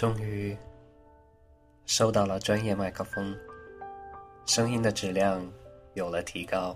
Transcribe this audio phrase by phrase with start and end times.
[0.00, 0.56] 终于
[1.84, 3.36] 收到了专业麦克风，
[4.46, 5.46] 声音的质量
[5.92, 6.74] 有了提高。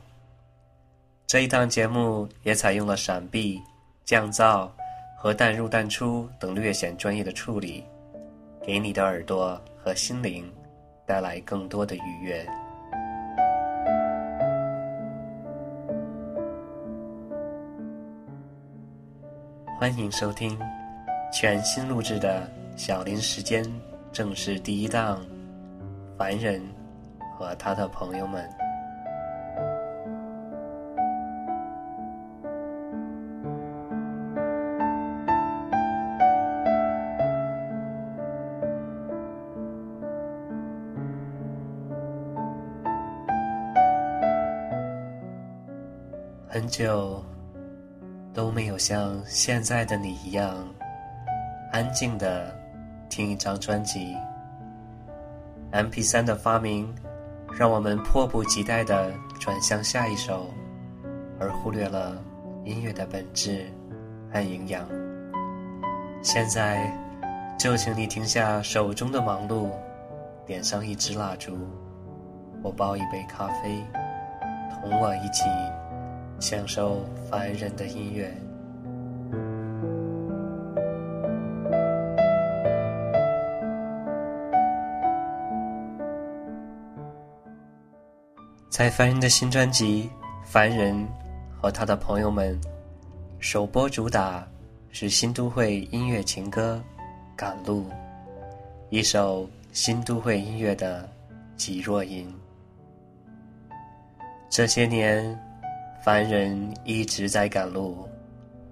[1.26, 3.58] 这一档节目也采用了闪避、
[4.04, 4.68] 降噪
[5.16, 7.82] 和淡入淡出等略显专业的处理，
[8.62, 10.52] 给你的耳朵和心灵
[11.06, 12.46] 带来更多的愉悦。
[19.80, 20.60] 欢迎收听
[21.32, 22.46] 全新录制的
[22.76, 23.64] 小林时间
[24.12, 25.20] 正是第一档
[26.18, 26.60] 《凡人
[27.38, 28.44] 和他的朋友们》。
[46.48, 47.20] 很久
[48.32, 50.56] 都没有像现在的你一样
[51.72, 52.63] 安静的
[53.08, 54.16] 听一张专辑。
[55.72, 56.94] MP3 的发明
[57.58, 60.50] 让我们迫不及待的转向下一首，
[61.38, 62.16] 而忽略了
[62.64, 63.66] 音乐的本质
[64.32, 64.86] 和营养。
[66.22, 66.92] 现在
[67.58, 69.68] 就请你停下手中的忙碌，
[70.46, 71.56] 点上一支蜡烛，
[72.62, 73.84] 或煲一杯咖啡，
[74.70, 75.44] 同我一起。
[76.40, 78.36] 享受凡人的音乐，
[88.74, 90.10] 在凡人的新专辑
[90.44, 91.06] 《凡人
[91.56, 92.60] 和他的朋友们》
[93.38, 94.44] 首播主打
[94.90, 96.82] 是新都会音乐情歌
[97.36, 97.82] 《赶路》，
[98.90, 101.08] 一首新都会音乐的
[101.56, 102.28] 吉若音。
[104.50, 105.40] 这些年。
[106.02, 108.06] 凡人一直在赶路，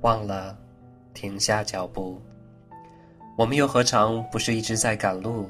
[0.02, 0.54] 忘了
[1.14, 2.20] 停下脚步。
[3.38, 5.48] 我们又何尝不是一直在赶路？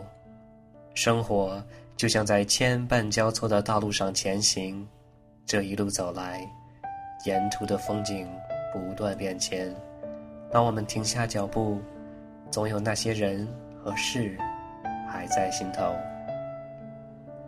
[0.94, 1.60] 生活
[2.02, 4.84] 就像在千绊交错的道路上前行，
[5.46, 6.44] 这一路走来，
[7.24, 8.28] 沿途的风景
[8.72, 9.72] 不断变迁。
[10.50, 11.80] 当我们停下脚步，
[12.50, 13.46] 总有那些人
[13.80, 14.36] 和事
[15.08, 15.94] 还在心头。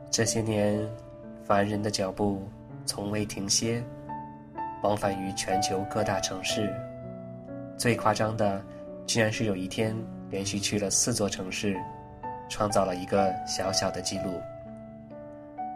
[0.08, 0.88] 这些年，
[1.44, 2.40] 凡人的脚步
[2.86, 3.82] 从未停歇。
[4.84, 6.72] 往返于全球各大城市，
[7.76, 8.64] 最夸张的，
[9.04, 9.96] 居然是有一天
[10.30, 11.76] 连续去了四座城市，
[12.54, 14.40] 创造了一个小小的记录。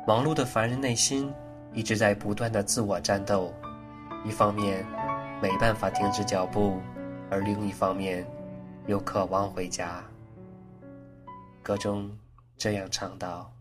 [0.06, 1.28] 忙碌的凡人内心
[1.72, 3.52] 一直在不断的自我战斗，
[4.24, 4.86] 一方面
[5.42, 6.80] 没办法停止脚步，
[7.30, 8.24] 而另一方面
[8.86, 10.04] 又渴望回家。
[11.64, 12.08] 歌中
[12.56, 13.52] 这样唱道：“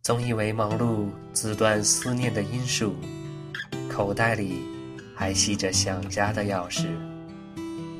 [0.00, 2.94] 总以为忙碌阻断思念的因素。”
[3.90, 4.62] 口袋里
[5.16, 6.86] 还系着想家的钥匙，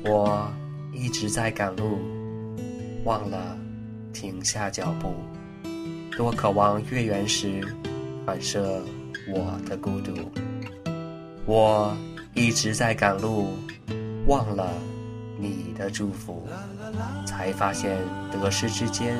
[0.05, 0.49] 我
[0.93, 1.99] 一直在赶路，
[3.03, 3.57] 忘了
[4.13, 5.15] 停下脚步。
[6.17, 7.61] 多渴望月圆时
[8.25, 8.81] 反射
[9.27, 10.13] 我的孤独。
[11.45, 11.95] 我
[12.33, 13.57] 一直在赶路，
[14.27, 14.69] 忘了
[15.39, 16.47] 你的祝福，
[17.25, 17.97] 才发现
[18.31, 19.17] 得失之间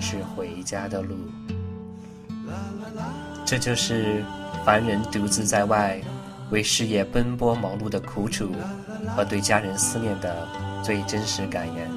[0.00, 1.16] 是回家的路。
[3.44, 4.22] 这就是。
[4.64, 6.00] 凡人独自在外，
[6.50, 8.50] 为事业奔波忙碌的苦楚，
[9.14, 10.48] 和对家人思念的
[10.82, 11.90] 最真实感言。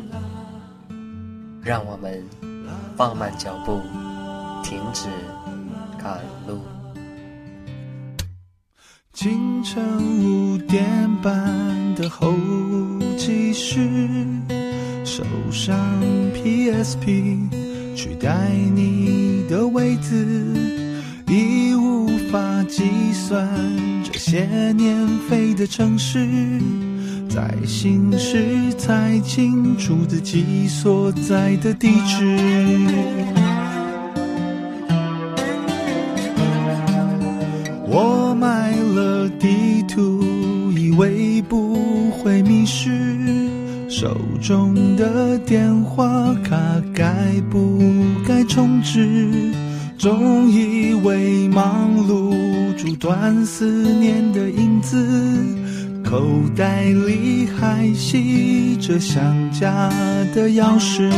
[1.68, 2.24] 让我们
[2.96, 3.82] 放慢脚步，
[4.64, 5.10] 停止
[6.02, 6.62] 赶路。
[9.12, 9.84] 清晨
[10.24, 10.82] 五点
[11.22, 12.34] 半的候
[13.18, 13.82] 机室，
[15.04, 15.78] 手上
[16.34, 17.50] PSP
[17.94, 20.16] 取代你的位子。
[21.28, 23.46] 已无法计算
[24.06, 26.26] 这些年飞的城市，
[27.38, 32.26] 在行驶才清楚自己所在的地址。
[37.86, 40.24] 我买了地图，
[40.76, 42.90] 以为不会迷失，
[43.88, 46.58] 手中的电话卡
[46.92, 47.80] 该不
[48.28, 49.30] 该充值？
[50.00, 52.34] 总以为忙碌
[52.76, 54.98] 阻断思念的影子，
[56.10, 56.24] 口
[56.56, 59.22] 袋里还系着想
[59.52, 59.90] 家
[60.34, 61.12] 的钥匙。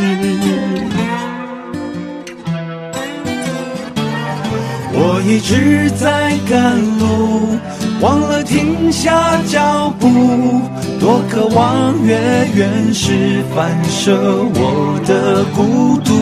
[4.91, 7.55] 我一直在赶路，
[8.01, 10.09] 忘了停下脚步，
[10.99, 14.17] 多渴望月圆时反射
[14.55, 16.15] 我的孤独。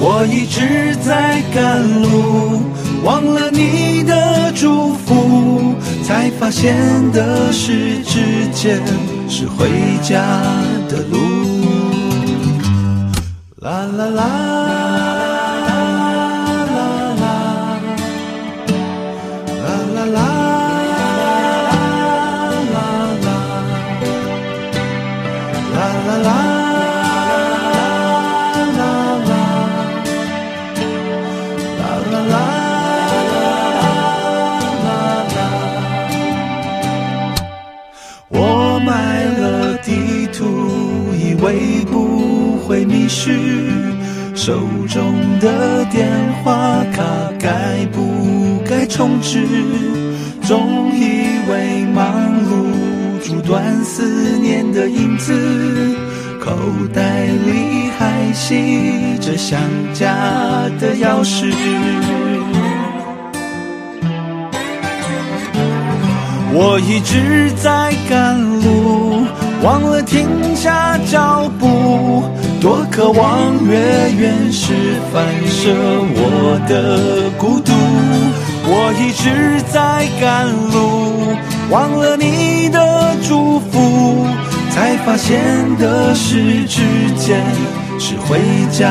[0.00, 2.62] 我一直在赶路，
[3.04, 5.14] 忘了你的祝福，
[6.04, 6.76] 才发现
[7.12, 8.78] 的是之前
[9.26, 9.66] 是回
[10.02, 10.22] 家
[10.86, 11.18] 的路。
[13.60, 14.83] 啦啦啦。
[41.44, 43.38] 会不会迷失，
[44.34, 44.58] 手
[44.88, 46.08] 中的电
[46.42, 47.04] 话卡
[47.38, 49.46] 该不该充值？
[50.40, 55.34] 总以为忙碌阻断思念的影子，
[56.40, 56.56] 口
[56.94, 59.60] 袋里还系着想
[59.92, 60.14] 家
[60.80, 61.52] 的钥匙。
[66.56, 68.83] 我一直在赶路，
[69.64, 72.22] 忘了停下脚步，
[72.60, 74.74] 多渴望月圆时
[75.10, 77.72] 反射我的孤独。
[78.66, 81.34] 我一直在赶路，
[81.70, 84.26] 忘了你的祝福，
[84.70, 85.40] 才发现
[85.78, 86.82] 的是之
[87.16, 87.42] 间
[87.98, 88.38] 是回
[88.70, 88.90] 家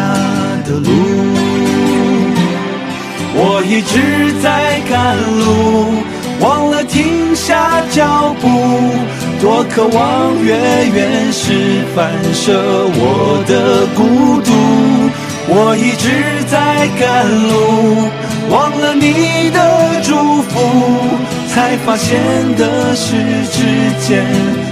[0.66, 0.90] 的路。
[3.36, 6.04] 我一直在赶路。
[6.42, 8.50] 忘了停下脚步，
[9.44, 10.56] 多渴望月
[10.94, 12.54] 圆时反射
[12.96, 14.54] 我的孤独。
[15.50, 18.08] 我一直在赶路，
[18.50, 20.50] 忘了你的祝福，
[21.50, 22.18] 才发现
[22.56, 23.18] 的是
[23.52, 23.66] 之
[24.00, 24.26] 间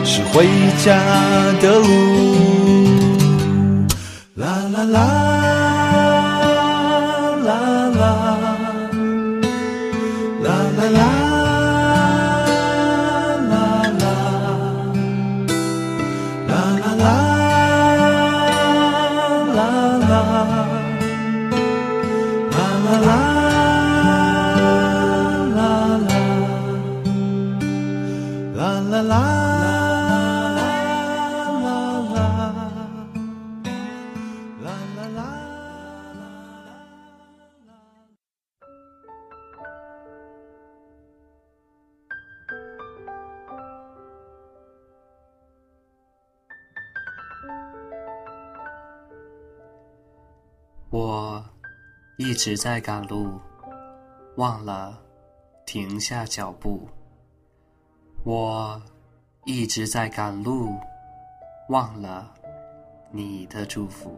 [0.06, 0.48] 是回
[0.86, 0.96] 家
[1.60, 1.90] 的路。
[4.36, 5.41] 啦啦啦
[52.32, 53.38] 一直在赶路，
[54.38, 54.98] 忘了
[55.66, 56.88] 停下脚步。
[58.24, 58.82] 我
[59.44, 60.74] 一直在赶路，
[61.68, 62.34] 忘了
[63.12, 64.16] 你的祝福。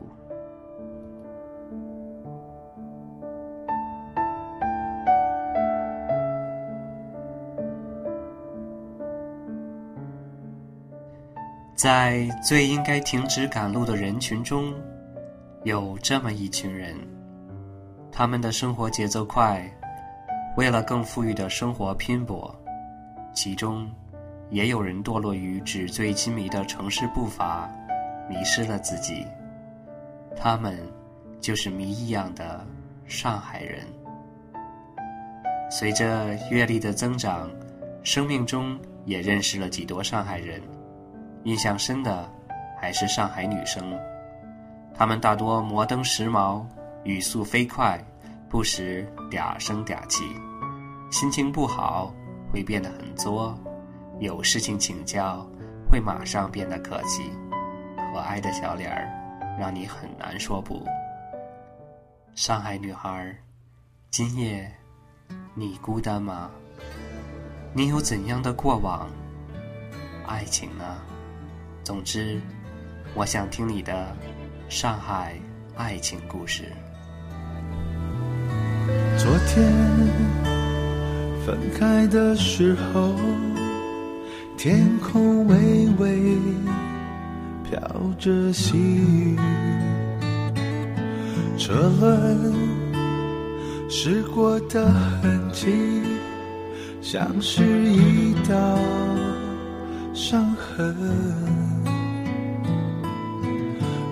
[11.75, 14.71] 在最应该停止赶路的人群中。
[15.63, 16.95] 有这么一群人，
[18.15, 19.67] 他们的生活节奏快，
[20.55, 22.55] 为了更富裕的生活拼搏，
[23.33, 23.89] 其中
[24.51, 27.67] 也有人堕落于纸醉金迷的城市步伐，
[28.29, 29.25] 迷失了自己。
[30.37, 30.77] 他们
[31.41, 32.63] 就是谜一样的
[33.07, 33.83] 上海人。
[35.71, 37.49] 随着阅历的增长，
[38.03, 40.61] 生命中也认识了几多上海人，
[41.45, 42.31] 印象深的
[42.79, 43.91] 还是上海女生。
[44.93, 46.63] 她们大多摩登时髦，
[47.03, 47.99] 语速飞快，
[48.53, 50.23] 不时嗲声嗲气。
[51.09, 52.13] 心情不好
[52.51, 53.57] 会变得很作，
[54.19, 55.43] 有事情请教
[55.89, 57.31] 会马上变得客气。
[58.13, 60.85] 可爱的小脸儿，让你很难说不。
[62.35, 63.35] 上海女孩，
[64.11, 64.71] 今夜
[65.55, 66.51] 你孤单吗？
[67.73, 69.09] 你有怎样的过往？
[70.27, 71.01] 爱情呢？
[71.83, 72.39] 总之，
[73.15, 74.15] 我想听你的。
[74.69, 75.39] 上海
[75.75, 76.71] 爱情故事。
[79.23, 79.71] 昨天
[81.45, 83.15] 分开的时候，
[84.57, 86.37] 天空微微
[87.63, 87.79] 飘
[88.19, 89.37] 着细雨，
[91.57, 92.53] 车轮
[93.87, 95.71] 驶过的痕迹，
[97.01, 98.77] 像是一道
[100.13, 100.93] 伤痕。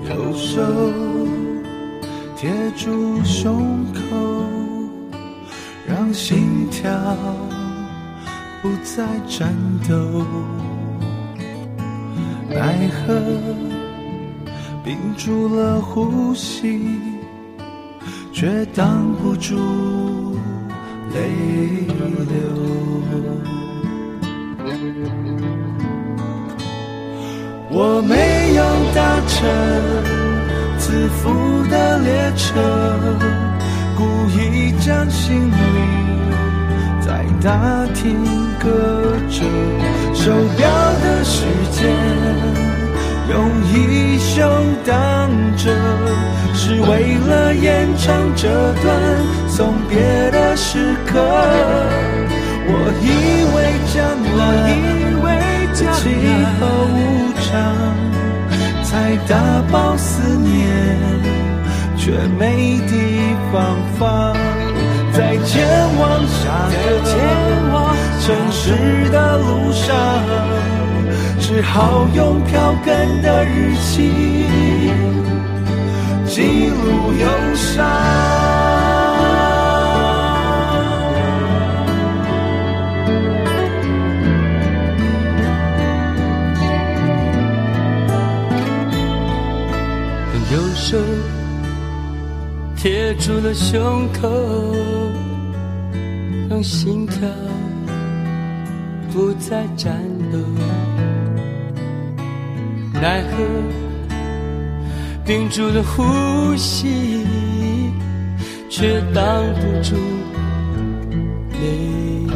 [0.10, 0.62] 右手
[2.38, 4.41] 贴住胸口，
[6.14, 6.90] 心跳
[8.62, 9.54] 不再颤
[9.88, 10.26] 抖。
[12.50, 13.16] 奈何
[14.84, 17.00] 屏住了呼吸，
[18.34, 19.56] 却挡不住
[21.14, 21.20] 泪
[22.30, 22.36] 流。
[27.74, 28.62] 我没有
[28.94, 29.40] 搭乘
[30.78, 31.30] 自负
[31.70, 32.52] 的列车，
[33.98, 35.54] 故意将行李
[37.00, 38.24] 在大厅
[38.60, 38.70] 搁
[39.30, 39.44] 着，
[40.14, 40.68] 手表
[41.02, 41.80] 的时间
[43.30, 43.34] 用
[43.66, 44.42] 衣袖
[44.86, 45.64] 挡着，
[46.54, 48.48] 是为了延长这
[48.82, 48.86] 段
[49.48, 50.00] 送别
[50.32, 51.20] 的时刻。
[52.74, 53.06] 我以
[53.56, 53.58] 为
[53.94, 53.98] 将
[54.38, 54.42] 来
[55.94, 56.00] 气
[56.60, 56.62] 候
[56.96, 56.98] 无
[57.42, 57.50] 常，
[58.84, 58.90] 才
[59.28, 59.32] 打
[59.72, 60.60] 包思念，
[62.04, 64.34] 却没地方放。
[65.14, 65.54] 在前
[66.00, 66.42] 往下
[66.72, 67.14] 个前
[67.72, 69.96] 往城市的路上，
[71.40, 74.48] 只好用票根的日期
[76.26, 78.61] 记录忧伤。
[92.82, 94.28] 贴住了胸口，
[96.50, 97.30] 让心跳
[99.14, 99.94] 不再颤
[100.32, 100.40] 抖。
[102.92, 103.38] 奈何
[105.24, 107.24] 屏住了呼吸，
[108.68, 109.24] 却挡
[109.54, 109.96] 不住
[111.62, 111.62] 泪
[112.26, 112.34] 流。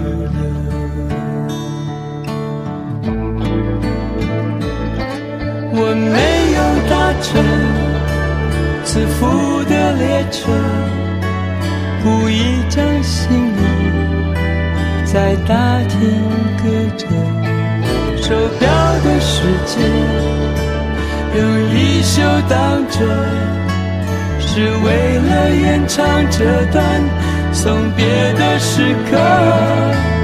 [5.73, 5.79] 我
[6.13, 7.33] 没有搭乘
[8.95, 10.53] 自负的列车，
[12.01, 13.61] 故意将行李
[15.03, 15.99] 在大厅
[16.55, 16.63] 搁
[16.95, 17.05] 着，
[18.23, 18.69] 手表
[19.03, 19.83] 的时间
[21.35, 21.43] 用
[21.75, 22.99] 衣袖挡着，
[24.39, 26.81] 是为了延长这段
[27.51, 30.14] 送别的时刻。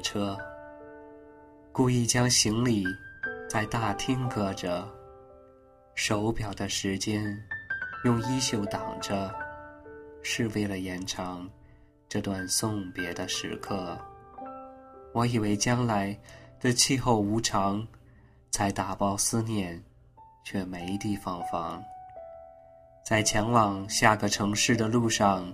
[0.00, 0.36] 车，
[1.72, 2.84] 故意将行李
[3.48, 4.88] 在大厅搁着，
[5.94, 7.36] 手表的时间
[8.04, 9.34] 用衣袖挡着，
[10.22, 11.48] 是为了延长
[12.08, 13.98] 这段送别的时刻。
[15.12, 16.18] 我以为将来
[16.60, 17.86] 的气候无常，
[18.50, 19.82] 才打包思念，
[20.44, 21.82] 却没地方放。
[23.04, 25.52] 在前往下个城市的路上。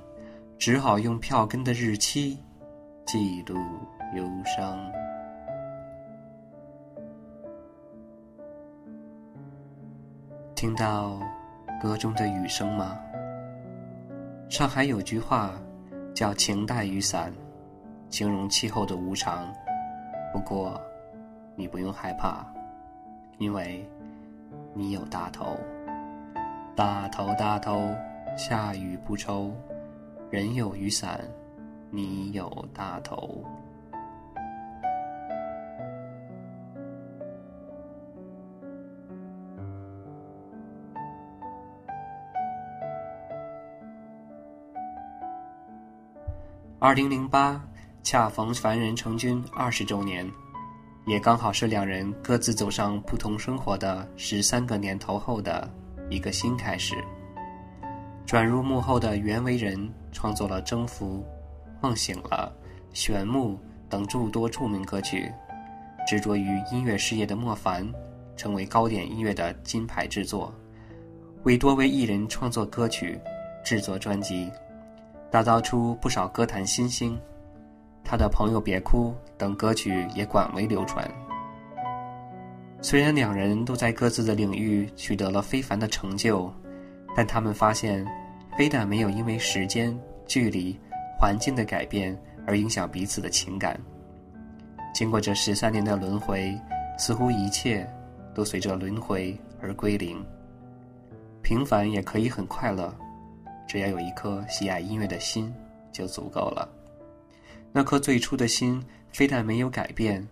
[0.59, 2.43] 只好用票根的日期
[3.07, 3.59] 记录
[4.15, 4.79] 忧伤。
[10.55, 11.21] 听到
[11.81, 12.99] 歌中的雨声吗？
[14.49, 15.53] 上海有句话
[16.15, 17.33] 叫“晴带雨伞”，
[18.09, 19.53] 形容气候的无常。
[20.33, 20.81] 不过，
[21.55, 22.47] 你不用害怕，
[23.39, 23.87] 因为
[24.73, 25.57] 你有大头，
[26.75, 27.95] 大头大头，
[28.37, 29.53] 下雨不愁。
[30.31, 31.21] 人有雨伞，
[31.91, 33.45] 你有大头。
[46.87, 47.61] 二零零八
[48.05, 50.25] 恰逢凡人成军二十周年，
[51.05, 55.69] 也刚好是两人各自走上不同生活的十三个年头后的
[56.11, 56.95] 一个新开始。
[58.25, 61.27] 转入幕后的袁惟仁创作了《征服》
[61.83, 62.55] 《梦醒了》
[62.93, 63.55] 《玄木》
[63.89, 65.29] 等诸多著名歌曲，
[66.07, 67.85] 执着于音乐事业的莫凡，
[68.37, 70.55] 成为糕点音乐的金牌制作，
[71.43, 73.19] 为多位艺人创作歌曲、
[73.65, 74.49] 制作专辑，
[75.31, 77.19] 打造出不少歌坛新星。
[78.05, 81.09] 他的朋友别哭等歌曲也广为流传。
[82.81, 86.53] 虽然两人都在各自的领域取得了非凡的成就，
[87.17, 88.07] 但他们发现，
[88.57, 90.79] 非但没有因为时间、距离、
[91.19, 92.17] 环境的改变
[92.47, 93.77] 而影响彼此的情感。
[94.95, 96.57] 经过这十三年的轮回，
[96.97, 97.85] 似乎一切
[98.33, 100.25] 都随着轮回而归零。
[101.43, 102.95] 平凡也可以很快乐，
[103.67, 105.53] 只要有一颗喜爱音乐的心
[105.93, 106.69] 就足够了。
[107.73, 110.27] 那颗最初的心，非但没有改变，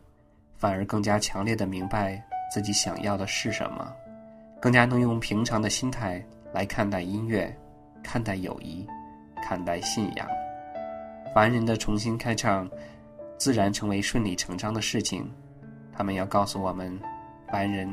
[0.57, 2.23] 反而更加强烈的明白
[2.53, 3.93] 自己想要的是什么，
[4.61, 7.55] 更加能用平常的心态来看待音乐，
[8.03, 8.87] 看待友谊，
[9.43, 10.27] 看待信仰。
[11.35, 12.71] 凡人的重新开唱，
[13.37, 15.29] 自然成为顺理成章的事情。
[15.93, 16.99] 他们要告诉我们，
[17.51, 17.93] 凡人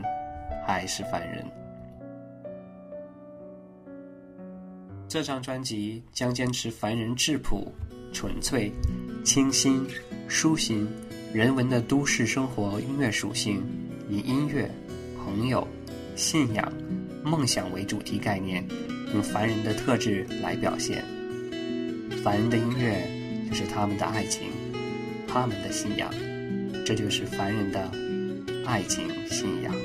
[0.65, 1.45] 还是凡人。
[5.11, 7.69] 这张专辑将坚持凡人质朴、
[8.13, 8.71] 纯粹。
[9.25, 9.85] 清新、
[10.29, 10.87] 舒心、
[11.33, 13.61] 人文的都市生活音乐属性，
[14.09, 14.71] 以音乐、
[15.17, 15.67] 朋友、
[16.15, 16.71] 信仰、
[17.25, 18.65] 梦想为主题概念，
[19.13, 21.03] 用凡人的特质来表现。
[22.23, 23.05] 凡人的音乐
[23.49, 24.43] 就是他们的爱情，
[25.27, 26.09] 他们的信仰，
[26.85, 27.91] 这就是凡人的
[28.65, 29.75] 爱情信仰。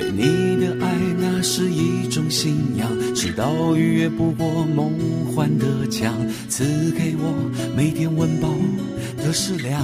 [0.00, 4.92] 对你的爱，那是一种信仰，直到逾越不过梦
[5.26, 6.14] 幻的墙，
[6.48, 8.48] 赐给我每天温饱
[9.18, 9.78] 的食粮。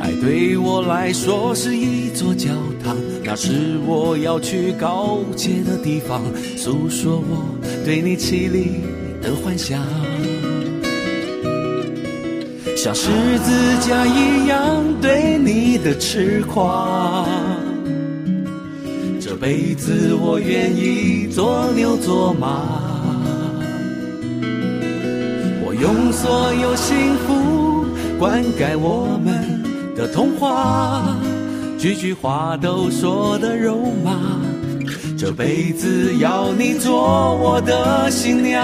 [0.00, 2.50] 爱对我来说是一座教
[2.84, 6.22] 堂，那是我要去告诫的地方，
[6.58, 8.82] 诉说我对你绮丽
[9.22, 9.82] 的幻想。
[12.84, 17.26] 像十字架一样对你的痴狂，
[19.18, 22.60] 这辈子我愿意做牛做马，
[25.64, 27.86] 我用所有幸福
[28.18, 29.62] 灌溉我们
[29.96, 31.16] 的童话，
[31.78, 34.12] 句句话都说的肉麻，
[35.16, 38.62] 这辈子要你做我的新娘。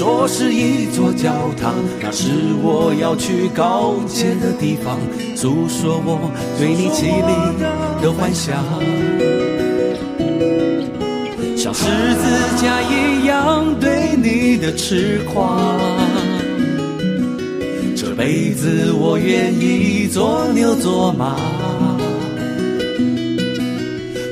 [0.00, 2.30] 说是一座教堂，那是
[2.62, 4.98] 我要去告诫的地方，
[5.36, 6.18] 诉说我
[6.58, 8.64] 对你绮丽的幻想，
[11.54, 12.24] 像十字
[12.62, 15.60] 架一样对你的痴狂。
[17.94, 21.36] 这辈子我愿意做牛做马，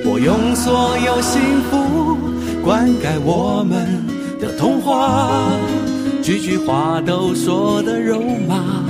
[0.06, 2.16] 我用所有幸福
[2.64, 4.07] 灌溉我们
[4.38, 5.50] 的童话，
[6.22, 8.84] 句句话都说的肉麻。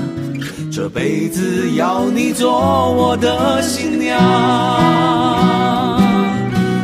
[0.70, 2.50] 这辈子要你做
[2.92, 4.16] 我的新娘，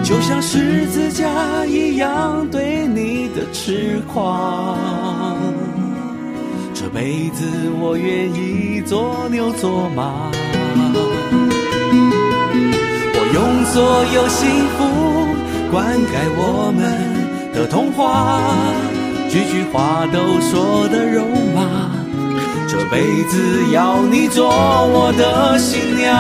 [0.03, 4.77] 就像十字架一样对你的痴狂。
[6.75, 7.45] 这辈子
[7.81, 10.31] 我愿意做牛做马，
[13.15, 14.79] 我用所有幸福
[15.71, 16.83] 灌溉我们
[17.55, 18.41] 的童话，
[19.31, 21.91] 句句话都说的肉麻。
[22.69, 26.13] 这辈子要你做我的新娘。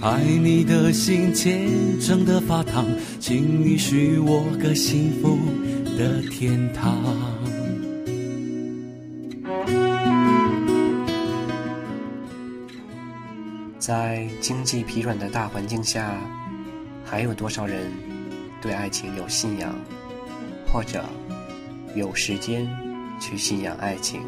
[0.00, 2.86] 爱你的心虔诚的发烫，
[3.18, 5.36] 请你许我个幸福
[5.98, 7.02] 的天堂。
[13.78, 16.16] 在经济疲软的大环境下，
[17.04, 17.90] 还有多少人
[18.62, 19.74] 对爱情有信仰，
[20.72, 21.04] 或者
[21.96, 22.68] 有时间
[23.20, 24.20] 去信仰爱情？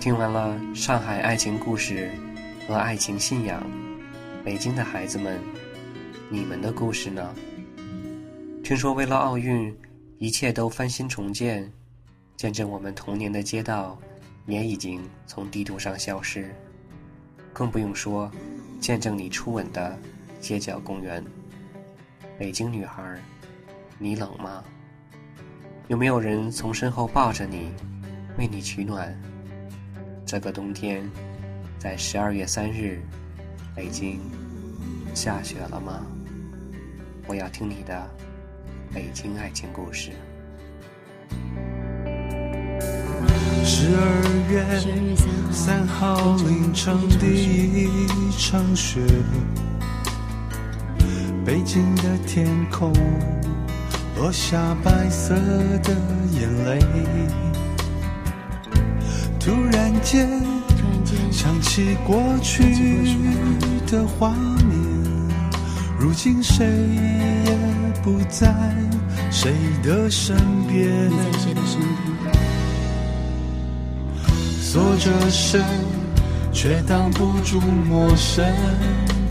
[0.00, 2.10] 听完了上海爱情故事。
[2.68, 3.62] 和爱情信仰，
[4.46, 5.42] 北京的孩子们
[6.30, 7.34] 你们的故事呢？
[8.62, 9.76] 听说为了奥运，
[10.18, 11.68] 一切都翻新重建，
[12.36, 13.98] 见证我们童年的街道
[14.46, 16.54] 也已经从地图上消失，
[17.52, 18.30] 更不用说
[18.78, 19.98] 见证你初吻的
[20.40, 21.24] 街角公园。
[22.38, 23.20] 北京女孩，
[23.98, 24.62] 你冷吗？
[25.88, 27.72] 有没有人从身后抱着你，
[28.38, 29.12] 为你取暖？
[30.24, 31.04] 这个冬天，
[31.80, 33.02] 在十二月三日，
[33.76, 34.18] 北京
[35.14, 36.00] 下雪了吗？
[37.26, 38.10] 我要听你的
[38.90, 40.12] 北京爱情故事。
[43.62, 44.00] 十二
[44.48, 44.64] 月
[45.52, 49.02] 三号凌晨第一场雪。
[51.44, 52.90] 北京的天空
[54.16, 55.94] 落下白色的
[56.32, 56.80] 眼泪，
[59.38, 60.42] 突然间
[61.30, 62.62] 想起过去
[63.86, 64.78] 的画面，
[65.98, 66.66] 如今谁
[67.44, 67.56] 也
[68.02, 68.54] 不在？
[69.30, 70.36] 谁的身
[70.66, 71.10] 边，
[74.60, 75.62] 锁着身
[76.52, 78.44] 却挡不住陌生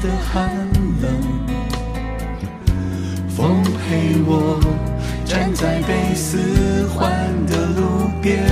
[0.01, 0.49] 的寒
[1.01, 1.11] 冷。
[3.29, 4.59] 风陪我
[5.25, 7.11] 站在被四环
[7.47, 8.45] 的路边，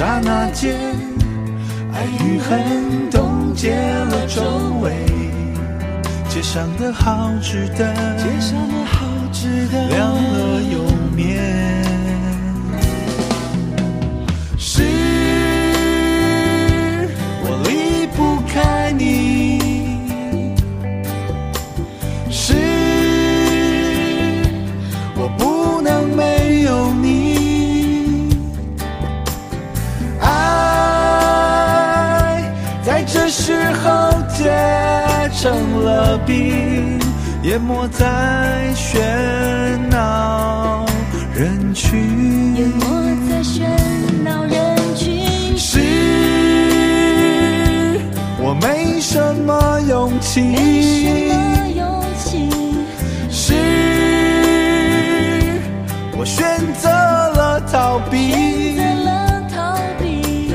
[0.00, 0.74] 刹那间，
[1.92, 4.40] 爱与恨冻结了周
[4.80, 4.94] 围，
[6.26, 7.84] 街上的好值得，
[9.90, 10.80] 亮了又
[35.40, 37.00] 成了冰，
[37.44, 38.98] 淹没在喧
[39.88, 40.84] 闹
[41.34, 42.54] 人群。
[42.56, 42.84] 淹没
[43.26, 43.64] 在喧
[44.22, 45.56] 闹人群。
[45.56, 45.80] 是
[48.38, 50.42] 我没什么勇气。
[50.42, 52.50] 没什么勇气。
[53.30, 53.54] 是
[56.18, 58.30] 我选择了逃避。
[58.74, 60.52] 选择了逃避。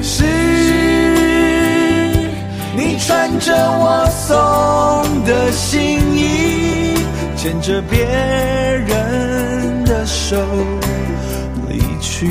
[0.00, 0.22] 是
[2.76, 4.07] 你穿着我。
[5.58, 6.94] 心意，
[7.36, 10.36] 牵着别人的手
[11.68, 12.28] 离去。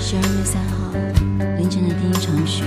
[0.00, 0.92] 十二月三号
[1.56, 2.64] 凌晨的第一场雪，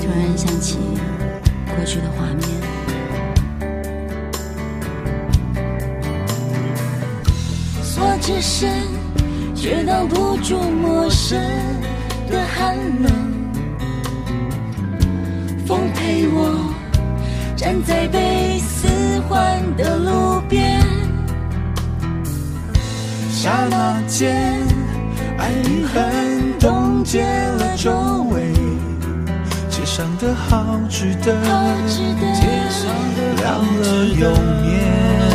[0.00, 0.78] 突然想起
[1.76, 2.48] 过去的画面，
[7.82, 8.97] 锁着身。
[9.68, 11.38] 却挡不住陌生
[12.30, 13.12] 的寒冷，
[15.66, 16.72] 风陪我
[17.54, 18.88] 站在被四
[19.28, 20.80] 环的路边，
[23.30, 24.34] 刹那间，
[25.36, 27.92] 爱与恨冻结了周
[28.30, 28.50] 围，
[29.68, 31.34] 街上的好值得，
[33.36, 34.30] 亮了又
[34.62, 35.27] 灭。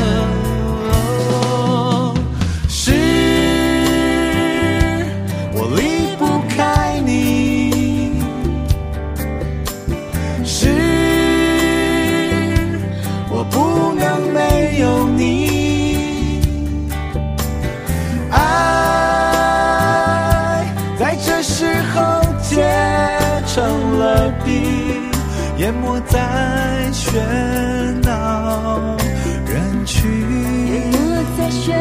[25.63, 26.19] 淹没在
[26.91, 27.13] 喧
[28.03, 28.97] 闹
[29.47, 30.11] 人群，
[30.67, 30.97] 淹没
[31.37, 31.71] 在喧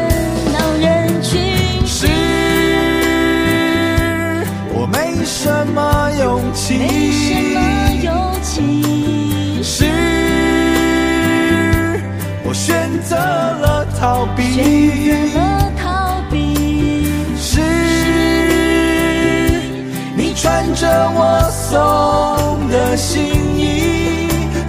[0.53, 1.85] 闹人群。
[1.85, 2.07] 是
[4.73, 7.59] 我没什么勇气，没什么
[8.05, 8.07] 勇
[8.41, 9.61] 气。
[9.61, 9.83] 是
[12.45, 14.43] 我选择了逃避，
[15.03, 17.11] 选择了逃避。
[17.37, 17.59] 是
[20.15, 22.02] 你穿着我送。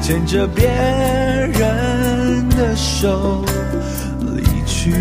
[0.06, 3.42] 牵着别人的手
[4.20, 4.92] 离去。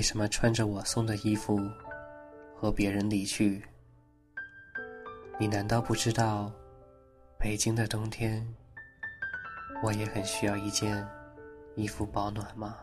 [0.00, 1.60] 为什么穿着我送的衣服
[2.56, 3.62] 和别人离去？
[5.38, 6.50] 你难道不知道，
[7.38, 8.42] 北京的冬天，
[9.82, 11.06] 我也很需要一件
[11.74, 12.78] 衣服保暖吗？